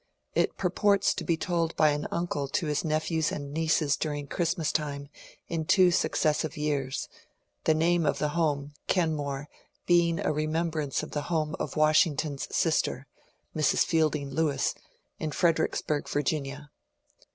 [0.33, 4.71] It purports to be told by an uncle to his nephews and nieces during Christmas
[4.71, 5.09] time
[5.47, 7.07] in two successive years,—
[7.65, 9.45] the name of the home, ^^ Eenmore,
[9.85, 13.05] being a remembrance of the home of Washington's sister
[13.55, 13.85] (Mrs.
[13.85, 14.73] Fielding Lewis)
[15.19, 16.61] in Fredericks burg, Ya.